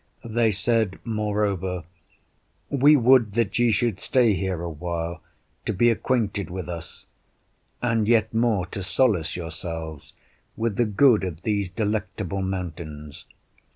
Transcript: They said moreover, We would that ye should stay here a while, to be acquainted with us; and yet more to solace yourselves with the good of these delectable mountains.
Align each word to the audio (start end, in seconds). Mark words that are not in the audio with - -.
They 0.25 0.49
said 0.51 0.97
moreover, 1.05 1.83
We 2.71 2.95
would 2.95 3.33
that 3.33 3.59
ye 3.59 3.69
should 3.71 3.99
stay 3.99 4.33
here 4.33 4.63
a 4.63 4.69
while, 4.71 5.21
to 5.67 5.73
be 5.73 5.91
acquainted 5.91 6.49
with 6.49 6.67
us; 6.67 7.05
and 7.83 8.07
yet 8.07 8.33
more 8.33 8.65
to 8.65 8.81
solace 8.81 9.35
yourselves 9.35 10.13
with 10.57 10.77
the 10.77 10.85
good 10.85 11.23
of 11.23 11.43
these 11.43 11.69
delectable 11.69 12.41
mountains. 12.41 13.25